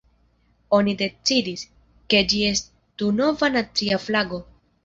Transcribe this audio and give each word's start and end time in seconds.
Oni 0.77 0.95
decidis, 1.01 1.67
ke 2.13 2.23
ĝi 2.33 2.41
estu 2.53 3.13
nova 3.21 3.55
nacia 3.59 4.05
flago. 4.09 4.45